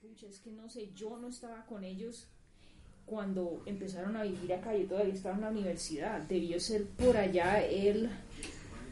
[0.00, 2.28] pucha, es que no sé, yo no estaba con ellos
[3.04, 7.66] cuando empezaron a vivir acá, yo todavía estaba en la universidad, debió ser por allá
[7.66, 8.08] el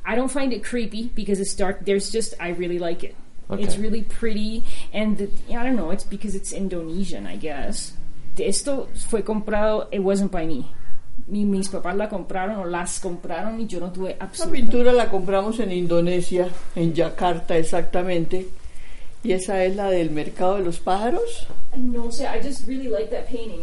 [0.05, 1.85] I don't find it creepy because it's dark.
[1.85, 3.15] There's just I really like it.
[3.49, 3.63] Okay.
[3.63, 4.63] It's really pretty
[4.93, 5.91] and the, I don't know.
[5.91, 7.93] It's because it's Indonesian, I guess.
[8.39, 9.87] Esto fue comprado.
[9.91, 10.71] It wasn't by me.
[11.27, 14.71] Mi, mis papás la compraron o las compraron y yo no tuve Esta absolutamente.
[14.71, 18.47] pintura la compramos en Indonesia, en Yakarta exactamente.
[19.23, 21.47] Y esa es la del mercado de los pájaros.
[21.75, 22.25] No sé.
[22.25, 23.61] I just really like that painting.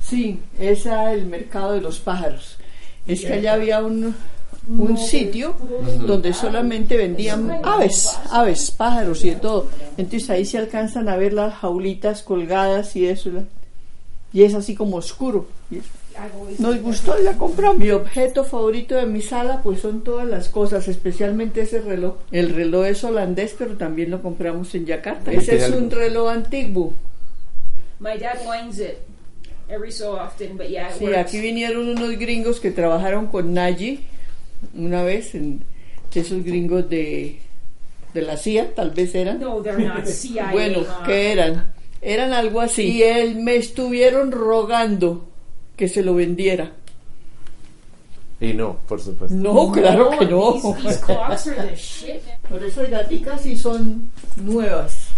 [0.00, 2.56] Sí, esa el mercado de los pájaros.
[3.06, 4.14] Es que allá había un,
[4.68, 5.54] un sitio
[6.06, 9.68] donde solamente vendían aves, aves, pájaros y de todo.
[9.96, 13.30] Entonces ahí se alcanzan a ver las jaulitas colgadas y eso.
[14.34, 15.46] Y es así como oscuro.
[16.58, 17.78] Nos gustó y la compramos.
[17.78, 22.16] Mi objeto favorito de mi sala pues son todas las cosas, especialmente ese reloj.
[22.32, 25.32] El reloj es holandés, pero también lo compramos en Yakarta.
[25.32, 26.92] ¿Y Ese es un reloj antiguo.
[28.00, 28.98] My dad winds it
[29.68, 31.18] every so often, but yeah, it Sí, works.
[31.18, 34.00] aquí vinieron unos gringos que trabajaron con Naji
[34.74, 35.62] una vez, en,
[36.14, 37.38] esos gringos de,
[38.12, 39.40] de la CIA, tal vez eran.
[39.40, 40.52] No, they're not CIA.
[40.52, 41.02] bueno, ma.
[41.06, 41.73] ¿qué eran?
[42.04, 42.82] Eran algo así.
[42.98, 45.26] Y él me estuvieron rogando
[45.76, 46.72] que se lo vendiera.
[48.40, 49.34] Y no, por supuesto.
[49.34, 50.60] No, claro que no.
[52.48, 55.08] Por eso hay gaticas sí son nuevas.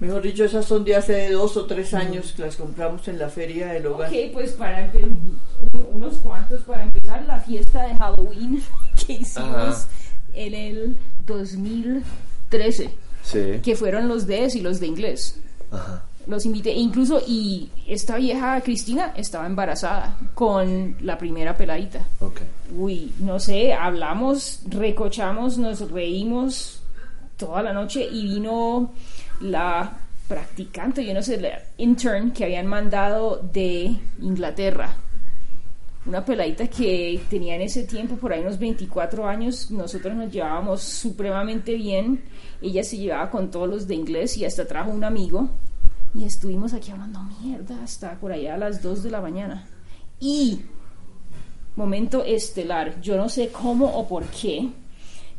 [0.00, 3.28] Mejor dicho, esas son de hace dos o tres años que las compramos en la
[3.30, 4.10] feria del hogar.
[4.10, 4.92] Ok, pues para
[5.94, 8.62] unos cuantos para empezar la fiesta de Halloween
[9.06, 9.86] que hicimos Ajá.
[10.34, 12.90] en el 2013,
[13.22, 13.40] Sí.
[13.62, 15.40] que fueron los de y los de inglés.
[15.74, 16.02] Ajá.
[16.26, 22.00] Los invité, e incluso, y esta vieja Cristina estaba embarazada con la primera peladita.
[22.20, 22.40] Ok.
[22.74, 26.80] Uy, no sé, hablamos, recochamos, nos reímos
[27.36, 28.92] toda la noche y vino
[29.42, 34.94] la practicante, yo no sé, la intern que habían mandado de Inglaterra.
[36.06, 40.82] Una peladita que tenía en ese tiempo por ahí unos 24 años, nosotros nos llevábamos
[40.82, 42.22] supremamente bien,
[42.60, 45.48] ella se llevaba con todos los de inglés y hasta trajo un amigo
[46.14, 49.66] y estuvimos aquí hablando mierda hasta por allá a las 2 de la mañana.
[50.20, 50.60] Y
[51.76, 53.00] momento estelar.
[53.00, 54.70] Yo no sé cómo o por qué.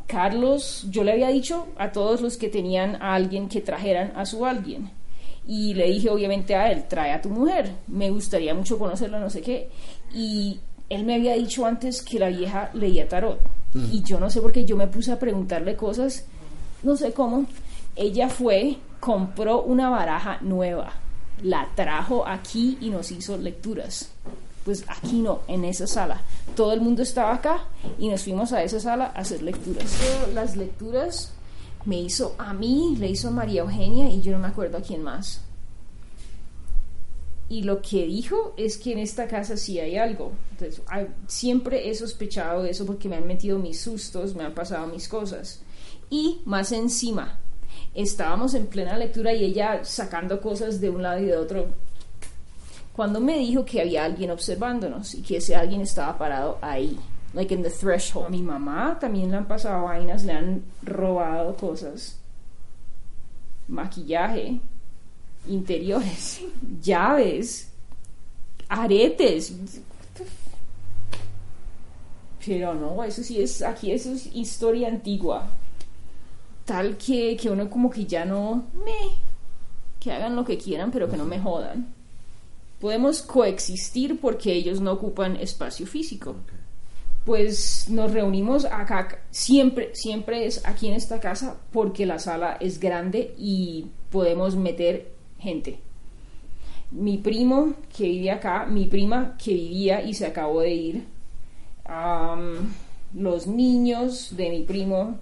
[0.08, 4.26] Carlos, yo le había dicho a todos los que tenían a alguien que trajeran a
[4.26, 4.92] su alguien.
[5.48, 9.30] Y le dije obviamente a él, trae a tu mujer, me gustaría mucho conocerla, no
[9.30, 9.70] sé qué.
[10.14, 13.40] Y él me había dicho antes que la vieja leía tarot.
[13.92, 16.24] Y yo no sé por qué yo me puse a preguntarle cosas,
[16.82, 17.46] no sé cómo.
[17.96, 20.94] Ella fue, compró una baraja nueva,
[21.44, 24.12] la trajo aquí y nos hizo lecturas.
[24.64, 26.22] Pues aquí no, en esa sala.
[26.56, 27.66] Todo el mundo estaba acá
[28.00, 30.00] y nos fuimos a esa sala a hacer lecturas.
[30.34, 31.34] Las lecturas
[31.86, 34.82] me hizo a mí, le hizo a María Eugenia y yo no me acuerdo a
[34.82, 35.42] quién más.
[37.48, 40.34] Y lo que dijo es que en esta casa sí hay algo.
[40.52, 40.82] Entonces,
[41.28, 45.62] siempre he sospechado eso porque me han metido mis sustos, me han pasado mis cosas.
[46.10, 47.40] Y más encima,
[47.94, 51.68] estábamos en plena lectura y ella sacando cosas de un lado y de otro.
[52.96, 56.98] Cuando me dijo que había alguien observándonos y que ese alguien estaba parado ahí,
[57.36, 58.28] like in the threshold.
[58.28, 62.18] A mi mamá también le han pasado vainas, le han robado cosas,
[63.68, 64.60] maquillaje,
[65.48, 66.42] interiores,
[66.82, 67.70] llaves,
[68.70, 69.54] aretes.
[72.44, 75.48] Pero no, eso sí es, aquí eso es historia antigua.
[76.64, 79.18] Tal que, que uno como que ya no, me,
[80.00, 81.94] que hagan lo que quieran, pero que no me jodan.
[82.80, 86.36] Podemos coexistir porque ellos no ocupan espacio físico.
[87.26, 92.80] Pues nos reunimos acá, siempre, siempre es aquí en esta casa porque la sala es
[92.80, 95.80] grande y podemos meter gente.
[96.92, 101.06] Mi primo que vive acá, mi prima que vivía y se acabó de ir,
[103.14, 105.18] los niños de mi primo,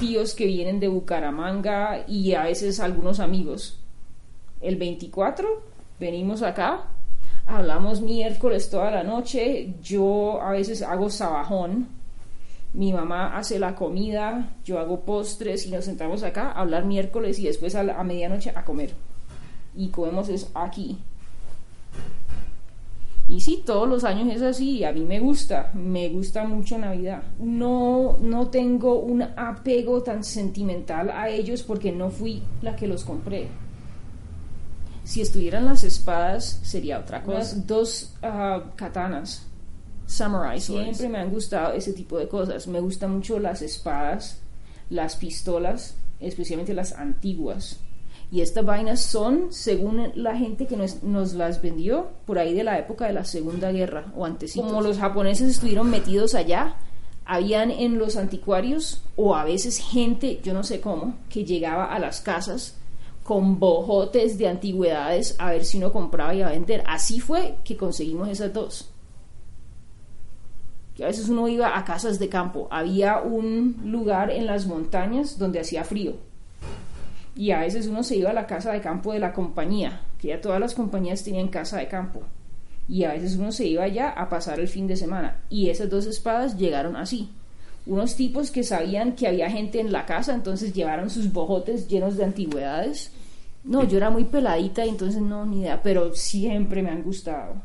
[0.00, 3.78] tíos que vienen de Bucaramanga y a veces algunos amigos.
[4.62, 5.46] El 24
[6.00, 6.88] venimos acá,
[7.46, 11.88] hablamos miércoles toda la noche, yo a veces hago sabajón,
[12.74, 17.38] mi mamá hace la comida, yo hago postres y nos sentamos acá a hablar miércoles
[17.38, 18.92] y después a, la- a medianoche a comer.
[19.74, 20.98] Y comemos es aquí.
[23.28, 27.22] Y sí, todos los años es así, a mí me gusta, me gusta mucho Navidad.
[27.40, 33.04] No, no tengo un apego tan sentimental a ellos porque no fui la que los
[33.04, 33.48] compré.
[35.06, 37.56] Si estuvieran las espadas sería otra cosa.
[37.64, 39.46] Dos uh, katanas,
[40.04, 42.66] samurai, siempre me han gustado ese tipo de cosas.
[42.66, 44.40] Me gustan mucho las espadas,
[44.90, 47.78] las pistolas, especialmente las antiguas
[48.30, 52.64] y estas vainas son, según la gente que nos, nos, las vendió, por ahí de
[52.64, 54.54] la época de la Segunda Guerra o antes.
[54.54, 56.74] Como los japoneses estuvieron metidos allá,
[57.24, 62.00] habían en los anticuarios o a veces gente, yo no sé cómo, que llegaba a
[62.00, 62.76] las casas
[63.26, 66.82] con bojotes de antigüedades a ver si uno compraba y a vender.
[66.86, 68.90] Así fue que conseguimos esas dos.
[70.94, 72.68] Que a veces uno iba a casas de campo.
[72.70, 76.14] Había un lugar en las montañas donde hacía frío
[77.36, 80.28] y a veces uno se iba a la casa de campo de la compañía, que
[80.28, 82.22] ya todas las compañías tenían casa de campo.
[82.88, 85.40] Y a veces uno se iba allá a pasar el fin de semana.
[85.50, 87.30] Y esas dos espadas llegaron así.
[87.84, 92.16] Unos tipos que sabían que había gente en la casa, entonces llevaron sus bojotes llenos
[92.16, 93.12] de antigüedades.
[93.66, 97.60] No, yo era muy peladita y entonces no, ni idea, pero siempre me han gustado.